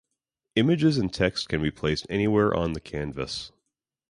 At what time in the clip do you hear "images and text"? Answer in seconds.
0.55-1.47